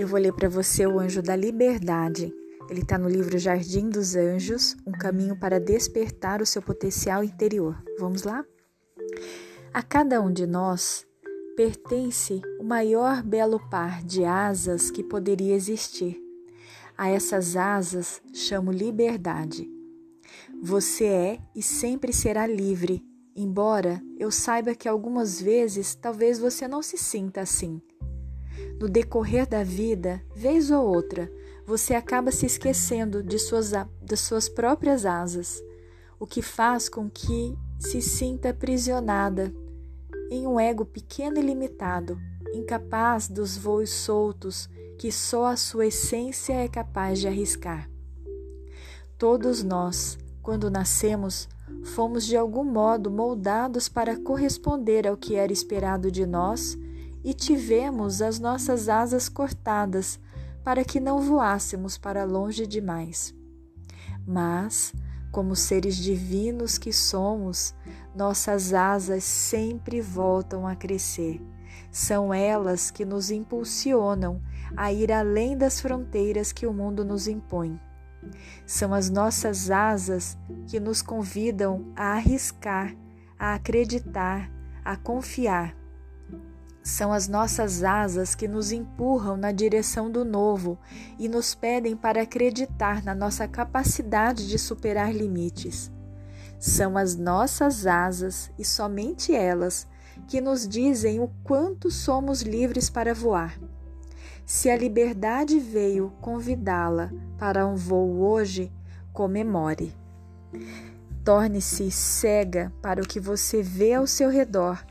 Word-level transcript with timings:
eu 0.00 0.08
vou 0.08 0.18
ler 0.18 0.32
para 0.32 0.48
você 0.48 0.86
o 0.86 0.98
Anjo 0.98 1.20
da 1.20 1.36
Liberdade. 1.36 2.34
Ele 2.70 2.80
está 2.80 2.96
no 2.96 3.06
livro 3.06 3.36
Jardim 3.36 3.90
dos 3.90 4.16
Anjos 4.16 4.74
Um 4.86 4.92
caminho 4.92 5.38
para 5.38 5.60
despertar 5.60 6.40
o 6.40 6.46
seu 6.46 6.62
potencial 6.62 7.22
interior. 7.22 7.76
Vamos 7.98 8.22
lá? 8.22 8.42
A 9.74 9.82
cada 9.82 10.18
um 10.22 10.32
de 10.32 10.46
nós 10.46 11.06
pertence 11.54 12.40
o 12.58 12.64
maior 12.64 13.22
belo 13.22 13.60
par 13.68 14.02
de 14.02 14.24
asas 14.24 14.90
que 14.90 15.04
poderia 15.04 15.54
existir. 15.54 16.18
A 16.96 17.10
essas 17.10 17.54
asas 17.54 18.22
chamo 18.32 18.72
liberdade. 18.72 19.68
Você 20.62 21.04
é 21.04 21.38
e 21.54 21.62
sempre 21.62 22.10
será 22.10 22.46
livre, 22.46 23.04
embora 23.36 24.02
eu 24.18 24.30
saiba 24.30 24.74
que 24.74 24.88
algumas 24.88 25.42
vezes 25.42 25.94
talvez 25.94 26.38
você 26.38 26.66
não 26.66 26.82
se 26.82 26.96
sinta 26.96 27.42
assim. 27.42 27.82
No 28.80 28.88
decorrer 28.88 29.46
da 29.46 29.62
vida, 29.62 30.22
vez 30.34 30.70
ou 30.70 30.82
outra, 30.82 31.30
você 31.66 31.94
acaba 31.94 32.32
se 32.32 32.46
esquecendo 32.46 33.22
de 33.22 33.38
suas, 33.38 33.72
de 34.00 34.16
suas 34.16 34.48
próprias 34.48 35.04
asas, 35.04 35.62
o 36.18 36.26
que 36.26 36.40
faz 36.40 36.88
com 36.88 37.10
que 37.10 37.54
se 37.78 38.00
sinta 38.00 38.48
aprisionada 38.48 39.52
em 40.30 40.46
um 40.46 40.58
ego 40.58 40.86
pequeno 40.86 41.38
e 41.38 41.42
limitado, 41.42 42.18
incapaz 42.54 43.28
dos 43.28 43.54
voos 43.54 43.90
soltos 43.90 44.66
que 44.98 45.12
só 45.12 45.46
a 45.46 45.56
sua 45.56 45.88
essência 45.88 46.54
é 46.54 46.66
capaz 46.66 47.18
de 47.20 47.28
arriscar. 47.28 47.86
Todos 49.18 49.62
nós, 49.62 50.18
quando 50.40 50.70
nascemos, 50.70 51.50
fomos 51.84 52.24
de 52.24 52.34
algum 52.34 52.64
modo 52.64 53.10
moldados 53.10 53.90
para 53.90 54.18
corresponder 54.18 55.06
ao 55.06 55.18
que 55.18 55.34
era 55.34 55.52
esperado 55.52 56.10
de 56.10 56.24
nós 56.24 56.78
e 57.24 57.34
tivemos 57.34 58.22
as 58.22 58.38
nossas 58.38 58.88
asas 58.88 59.28
cortadas 59.28 60.18
para 60.64 60.84
que 60.84 61.00
não 61.00 61.20
voássemos 61.20 61.96
para 61.96 62.24
longe 62.24 62.66
demais. 62.66 63.34
Mas, 64.26 64.92
como 65.30 65.56
seres 65.56 65.96
divinos 65.96 66.78
que 66.78 66.92
somos, 66.92 67.74
nossas 68.14 68.72
asas 68.72 69.24
sempre 69.24 70.00
voltam 70.00 70.66
a 70.66 70.74
crescer. 70.74 71.40
São 71.90 72.32
elas 72.32 72.90
que 72.90 73.04
nos 73.04 73.30
impulsionam 73.30 74.40
a 74.76 74.92
ir 74.92 75.12
além 75.12 75.56
das 75.56 75.80
fronteiras 75.80 76.52
que 76.52 76.66
o 76.66 76.72
mundo 76.72 77.04
nos 77.04 77.26
impõe. 77.26 77.80
São 78.66 78.92
as 78.94 79.08
nossas 79.08 79.70
asas 79.70 80.36
que 80.66 80.78
nos 80.78 81.02
convidam 81.02 81.92
a 81.96 82.12
arriscar, 82.12 82.94
a 83.38 83.54
acreditar, 83.54 84.50
a 84.84 84.96
confiar. 84.96 85.74
São 86.82 87.12
as 87.12 87.28
nossas 87.28 87.84
asas 87.84 88.34
que 88.34 88.48
nos 88.48 88.72
empurram 88.72 89.36
na 89.36 89.52
direção 89.52 90.10
do 90.10 90.24
novo 90.24 90.78
e 91.18 91.28
nos 91.28 91.54
pedem 91.54 91.94
para 91.94 92.22
acreditar 92.22 93.04
na 93.04 93.14
nossa 93.14 93.46
capacidade 93.46 94.48
de 94.48 94.58
superar 94.58 95.14
limites. 95.14 95.92
São 96.58 96.96
as 96.96 97.16
nossas 97.16 97.86
asas 97.86 98.50
e 98.58 98.64
somente 98.64 99.34
elas 99.34 99.86
que 100.26 100.40
nos 100.40 100.66
dizem 100.66 101.20
o 101.20 101.30
quanto 101.44 101.90
somos 101.90 102.42
livres 102.42 102.88
para 102.88 103.14
voar. 103.14 103.58
Se 104.46 104.70
a 104.70 104.76
liberdade 104.76 105.58
veio 105.60 106.12
convidá-la 106.20 107.10
para 107.38 107.66
um 107.66 107.76
voo 107.76 108.20
hoje, 108.20 108.72
comemore. 109.12 109.94
Torne-se 111.24 111.90
cega 111.90 112.72
para 112.82 113.02
o 113.02 113.06
que 113.06 113.20
você 113.20 113.62
vê 113.62 113.94
ao 113.94 114.06
seu 114.06 114.30
redor 114.30 114.84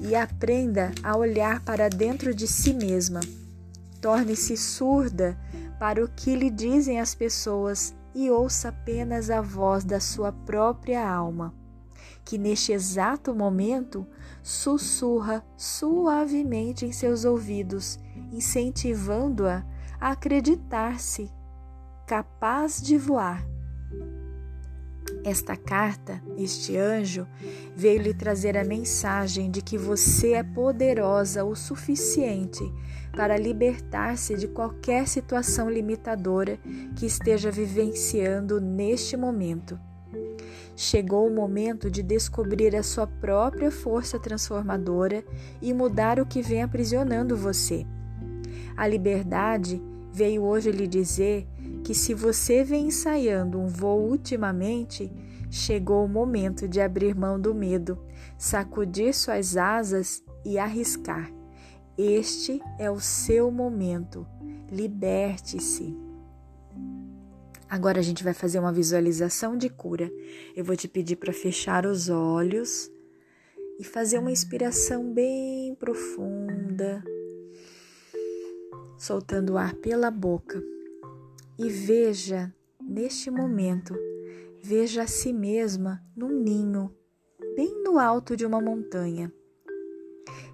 e 0.00 0.14
aprenda 0.14 0.92
a 1.02 1.16
olhar 1.16 1.60
para 1.60 1.88
dentro 1.88 2.34
de 2.34 2.46
si 2.46 2.72
mesma. 2.72 3.20
Torne-se 4.00 4.56
surda 4.56 5.38
para 5.78 6.04
o 6.04 6.08
que 6.08 6.34
lhe 6.34 6.50
dizem 6.50 7.00
as 7.00 7.14
pessoas 7.14 7.94
e 8.14 8.30
ouça 8.30 8.68
apenas 8.68 9.30
a 9.30 9.40
voz 9.40 9.84
da 9.84 10.00
sua 10.00 10.32
própria 10.32 11.08
alma, 11.08 11.54
que 12.24 12.38
neste 12.38 12.72
exato 12.72 13.34
momento 13.34 14.06
sussurra 14.42 15.44
suavemente 15.56 16.86
em 16.86 16.92
seus 16.92 17.24
ouvidos 17.24 17.98
incentivando-a 18.32 19.64
a 20.00 20.10
acreditar-se 20.12 21.30
capaz 22.06 22.80
de 22.80 22.96
voar. 22.96 23.44
Esta 25.24 25.56
carta, 25.56 26.22
este 26.36 26.76
anjo, 26.76 27.26
veio 27.74 28.00
lhe 28.00 28.14
trazer 28.14 28.56
a 28.56 28.64
mensagem 28.64 29.50
de 29.50 29.60
que 29.60 29.76
você 29.76 30.32
é 30.32 30.42
poderosa 30.42 31.44
o 31.44 31.54
suficiente 31.54 32.62
para 33.14 33.36
libertar-se 33.36 34.36
de 34.36 34.48
qualquer 34.48 35.08
situação 35.08 35.68
limitadora 35.68 36.58
que 36.96 37.06
esteja 37.06 37.50
vivenciando 37.50 38.60
neste 38.60 39.16
momento. 39.16 39.78
Chegou 40.76 41.26
o 41.26 41.34
momento 41.34 41.90
de 41.90 42.02
descobrir 42.02 42.76
a 42.76 42.84
sua 42.84 43.06
própria 43.06 43.70
força 43.70 44.18
transformadora 44.18 45.24
e 45.60 45.74
mudar 45.74 46.20
o 46.20 46.26
que 46.26 46.40
vem 46.40 46.62
aprisionando 46.62 47.36
você. 47.36 47.84
A 48.76 48.86
liberdade 48.86 49.82
veio 50.12 50.44
hoje 50.44 50.70
lhe 50.70 50.86
dizer 50.86 51.48
que 51.84 51.94
se 51.94 52.14
você 52.14 52.62
vem 52.62 52.86
ensaiando 52.86 53.58
um 53.58 53.66
voo 53.66 54.08
ultimamente, 54.08 55.10
chegou 55.50 56.04
o 56.04 56.08
momento 56.08 56.68
de 56.68 56.80
abrir 56.80 57.14
mão 57.14 57.40
do 57.40 57.54
medo, 57.54 57.98
sacudir 58.36 59.14
suas 59.14 59.56
asas 59.56 60.22
e 60.44 60.58
arriscar. 60.58 61.32
Este 61.96 62.60
é 62.78 62.90
o 62.90 63.00
seu 63.00 63.50
momento. 63.50 64.26
Liberte-se. 64.70 65.96
Agora 67.68 68.00
a 68.00 68.02
gente 68.02 68.24
vai 68.24 68.32
fazer 68.32 68.58
uma 68.58 68.72
visualização 68.72 69.56
de 69.56 69.68
cura. 69.68 70.10
Eu 70.54 70.64
vou 70.64 70.76
te 70.76 70.88
pedir 70.88 71.16
para 71.16 71.32
fechar 71.32 71.86
os 71.86 72.08
olhos 72.08 72.90
e 73.78 73.84
fazer 73.84 74.18
uma 74.18 74.32
inspiração 74.32 75.12
bem 75.12 75.74
profunda 75.74 77.02
soltando 78.98 79.54
o 79.54 79.58
ar 79.58 79.74
pela 79.74 80.10
boca. 80.10 80.60
E 81.58 81.68
veja, 81.68 82.54
neste 82.80 83.30
momento, 83.30 83.94
veja 84.62 85.02
a 85.02 85.06
si 85.06 85.32
mesma 85.32 86.02
num 86.16 86.30
ninho, 86.30 86.94
bem 87.56 87.82
no 87.82 87.98
alto 87.98 88.36
de 88.36 88.46
uma 88.46 88.60
montanha. 88.60 89.32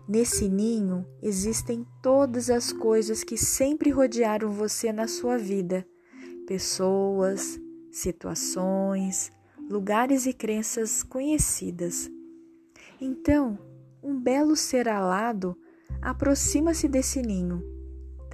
Nesse 0.09 0.49
ninho 0.49 1.07
existem 1.23 1.87
todas 2.03 2.51
as 2.51 2.73
coisas 2.73 3.23
que 3.23 3.37
sempre 3.37 3.91
rodearam 3.91 4.51
você 4.51 4.93
na 4.93 5.07
sua 5.07 5.37
vida: 5.37 5.87
pessoas, 6.47 7.61
situações, 7.91 9.31
lugares 9.69 10.27
e 10.27 10.33
crenças 10.33 11.03
conhecidas. 11.03 12.11
Então, 13.01 13.59
um 14.03 14.19
belo 14.19 14.57
ser 14.57 14.89
alado 14.89 15.57
aproxima-se 16.01 16.89
desse 16.89 17.21
ninho 17.23 17.75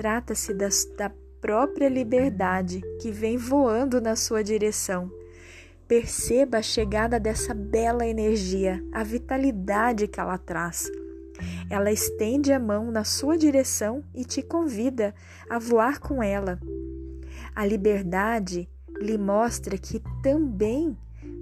Trata-se 0.00 0.54
da 0.54 0.70
própria 1.40 1.88
liberdade 1.88 2.82
que 3.00 3.10
vem 3.10 3.36
voando 3.36 4.00
na 4.00 4.14
sua 4.16 4.44
direção. 4.44 5.10
Perceba 5.88 6.58
a 6.58 6.62
chegada 6.62 7.18
dessa 7.18 7.52
bela 7.52 8.06
energia, 8.06 8.84
a 8.92 9.02
vitalidade 9.02 10.06
que 10.06 10.20
ela 10.20 10.38
traz. 10.38 10.90
Ela 11.68 11.90
estende 11.90 12.52
a 12.52 12.60
mão 12.60 12.90
na 12.90 13.02
sua 13.02 13.36
direção 13.36 14.04
e 14.14 14.24
te 14.24 14.42
convida 14.42 15.14
a 15.48 15.58
voar 15.58 15.98
com 15.98 16.22
ela. 16.22 16.60
A 17.54 17.64
liberdade 17.66 18.68
lhe 19.00 19.16
mostra 19.16 19.78
que 19.78 20.00
também 20.22 20.96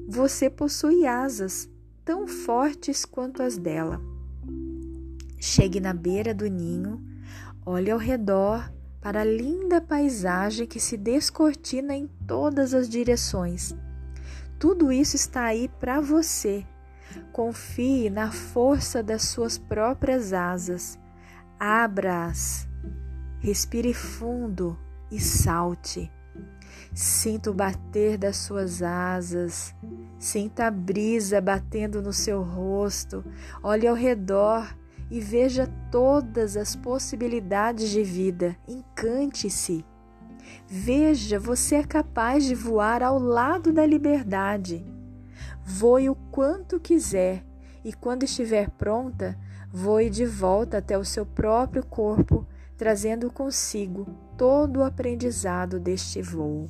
você 0.08 0.48
possui 0.48 1.06
asas 1.06 1.68
tão 2.04 2.26
fortes 2.26 3.04
quanto 3.04 3.42
as 3.42 3.58
dela. 3.58 4.00
Chegue 5.38 5.80
na 5.80 5.92
beira 5.92 6.32
do 6.32 6.46
ninho, 6.46 7.02
Olhe 7.70 7.90
ao 7.90 7.98
redor 7.98 8.72
para 9.00 9.20
a 9.20 9.24
linda 9.24 9.80
paisagem 9.80 10.66
que 10.66 10.80
se 10.80 10.96
descortina 10.96 11.94
em 11.94 12.06
todas 12.26 12.74
as 12.74 12.88
direções. 12.88 13.74
Tudo 14.58 14.90
isso 14.90 15.14
está 15.14 15.44
aí 15.44 15.68
para 15.80 16.00
você. 16.00 16.66
Confie 17.32 18.10
na 18.10 18.30
força 18.30 19.02
das 19.02 19.22
suas 19.22 19.56
próprias 19.56 20.32
asas. 20.32 20.98
Abra-as. 21.58 22.68
Respire 23.38 23.94
fundo 23.94 24.78
e 25.10 25.20
salte. 25.20 26.10
Sinta 26.92 27.50
o 27.50 27.54
bater 27.54 28.18
das 28.18 28.36
suas 28.36 28.82
asas. 28.82 29.74
Sinta 30.18 30.66
a 30.66 30.70
brisa 30.70 31.40
batendo 31.40 32.02
no 32.02 32.12
seu 32.12 32.42
rosto. 32.42 33.24
Olhe 33.62 33.86
ao 33.86 33.94
redor 33.94 34.76
e 35.10 35.20
veja 35.20 35.66
todas 35.90 36.56
as 36.56 36.76
possibilidades 36.76 37.90
de 37.90 38.02
vida. 38.02 38.56
Encante-se. 38.66 39.84
Veja, 40.66 41.38
você 41.38 41.76
é 41.76 41.84
capaz 41.84 42.44
de 42.44 42.54
voar 42.54 43.02
ao 43.02 43.18
lado 43.18 43.72
da 43.72 43.84
liberdade. 43.86 44.84
Voe 45.64 46.08
o 46.08 46.14
quanto 46.30 46.80
quiser 46.80 47.44
e, 47.84 47.92
quando 47.92 48.24
estiver 48.24 48.70
pronta, 48.70 49.38
voe 49.70 50.10
de 50.10 50.24
volta 50.24 50.78
até 50.78 50.96
o 50.96 51.04
seu 51.04 51.24
próprio 51.24 51.84
corpo, 51.84 52.46
trazendo 52.76 53.30
consigo 53.30 54.06
todo 54.36 54.78
o 54.78 54.84
aprendizado 54.84 55.78
deste 55.78 56.22
voo. 56.22 56.66